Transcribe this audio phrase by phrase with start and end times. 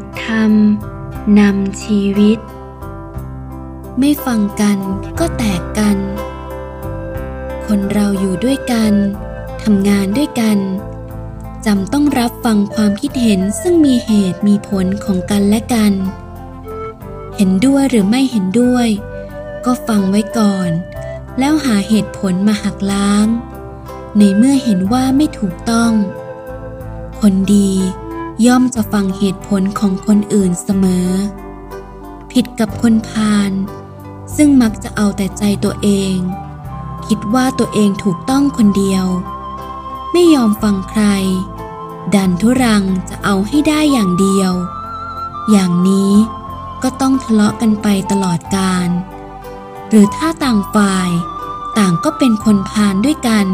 [0.00, 0.52] ทธรรม
[1.38, 2.38] นำชีวิต
[3.98, 4.78] ไม่ฟังกัน
[5.18, 5.98] ก็แตกกัน
[7.66, 8.92] คนเราอยู่ด้วยกัน
[9.62, 10.58] ทำงานด้วยกัน
[11.66, 15.92] จำต้องรับฟังความคิดเห็นซึ่งมีเหตุมีผลของกันและกัน
[17.36, 18.88] เห็นด้วยหรือไม่เห็นด้วย
[19.64, 20.70] ก็ฟังไว้ก่อน
[21.38, 23.26] แล้วหาเหตุผลมาหักล้าง
[24.18, 25.92] ในเมื่อเห็นว่าไม่ถูกต้อง
[27.20, 27.72] คนดี
[28.46, 31.08] ย่อมจะฟังเหตุผลของคนอื่นเสมอ
[32.32, 33.52] ผิดกับคนพาล
[34.36, 36.14] ซึ่งมักจะเอาแต่ใจตัวเอง
[37.06, 39.06] คิดว่าตัวเองถูกต้องคนเดียว
[40.12, 41.02] ไม่ยอมฟังใคร
[42.14, 44.52] ดันทุรังจะเอาให้ได้อย่างเดียว
[45.50, 46.12] อย่างนี้
[46.82, 48.88] ก็ต้องทะเลาะกันไปตลอดกาล
[49.88, 51.10] หรือถ้าต่างฝ่าย
[51.78, 53.46] ต่างก็เป็นคนพาลด้วยกัน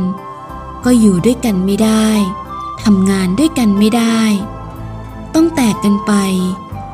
[0.85, 2.09] ก็อยู่ด้วยกันไม่ได้
[2.83, 4.21] ทำงานด้วยกันไม่ได้
[5.41, 6.13] ต้องแตกกันไป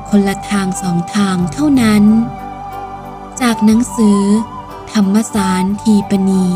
[0.09, 2.05] คนละทางสองทางเท่านั้น
[3.41, 4.21] จากหนังสือ
[4.93, 6.47] ธรรมสารทีปณี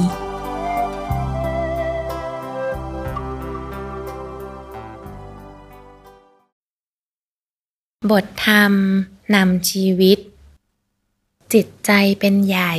[8.10, 8.72] บทธรรม
[9.34, 10.18] นำชีวิต
[11.52, 12.74] จิตใจเป็นใหญ่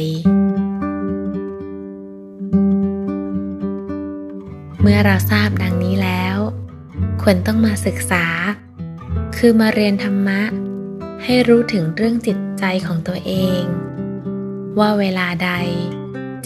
[4.81, 6.37] เมื่อเราทราบดังนี้แล้ว
[7.21, 8.25] ควรต้องมาศึกษา
[9.43, 10.41] คือมาเรียนธรรมะ
[11.23, 13.63] ให้รู้ถึงเรื่องจิตใจของตัวเอง
[14.79, 15.51] ว่าเวลาใด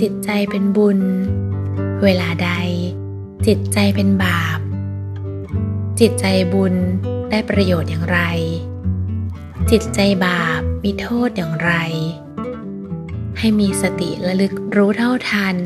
[0.01, 0.99] จิตใจเป็นบุญ
[2.03, 2.51] เวลาใด
[3.47, 4.59] จิตใจเป็นบาป
[5.99, 6.75] จิตใจบุญ
[7.29, 8.19] ได้ประโยชน์อย่างไร
[9.71, 11.71] จิตใจบาปมีโทษอย่างไร
[13.37, 15.57] ให้มีสติระลึกรู้เท่าทัน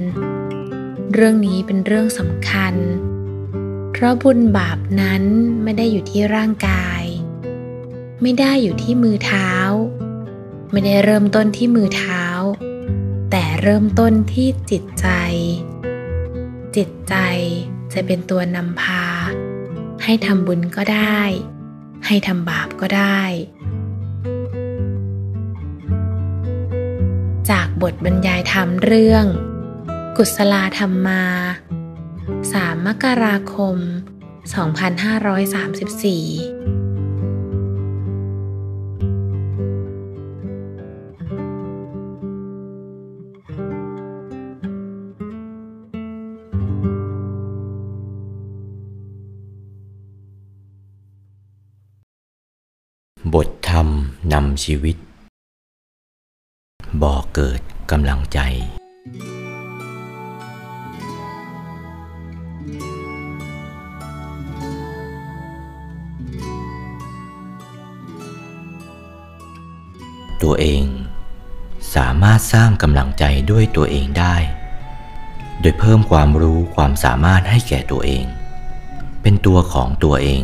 [1.14, 2.76] เรื่องนี้เป็นเรื่องสำคัญ
[3.92, 5.24] เพราะบุญบาปนั้น
[5.64, 6.97] ไม่ได้อยู่ที่ร่างกาย
[8.22, 9.50] ไม่ได้อยู่ที่มือเท้า
[10.72, 12.24] ไม่ได้เริ่มต้นที่มือเท้า
[13.32, 15.08] แต่เริ่มต้นที่จิตใจ
[16.76, 17.16] จิตใจ
[17.94, 19.06] จะเป็นตัวนำพา
[20.04, 21.20] ให้ทำบุญก็ได้
[22.06, 23.22] ให้ทำบาปก็ได้
[27.50, 29.26] จากบทบรรยายธรรมเรื่อง
[30.18, 31.24] กุศลาธรรมมา
[32.24, 33.78] 3 มกราคม
[34.68, 36.77] 2534
[53.36, 53.88] บทธรรม
[54.34, 54.96] นำชีวิต
[57.02, 57.62] บ่อเกิด
[57.92, 58.40] กำลังใจ
[70.44, 70.86] ตัวเอง
[71.96, 74.36] สามารถสร้างกำลังใจด้วยตัวเองได้
[75.60, 78.26] โดยเพิ่มความรู้ความสามารถให้แก่ตัวเอง
[79.22, 80.44] เป็นตัวของตัวเอง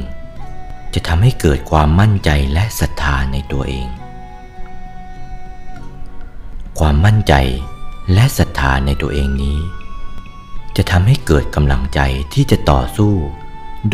[0.93, 3.87] จะทำให้เกิดความมั่นใจและศรัทธาในตัวเอง
[6.79, 7.33] ความมั่นใจ
[8.13, 9.59] และศรัทธาในตัวเองนี้
[10.75, 11.99] จะทำให้เกิดกำลังใจ
[12.33, 13.13] ที่จะต่อสู้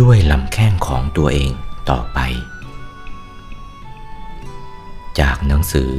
[0.02, 1.52] ด้วยลำแข้งของตัวเอง
[1.90, 2.20] ต่อไป
[5.20, 5.92] จากหนังสือ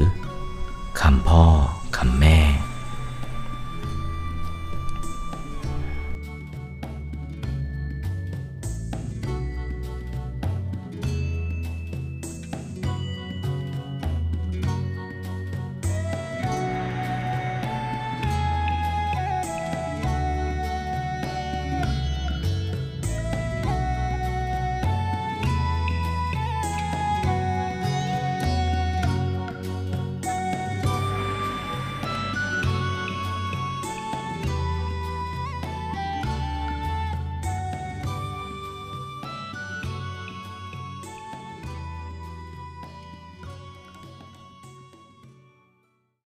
[1.00, 1.46] คำพ่อ
[1.96, 2.38] คำแม่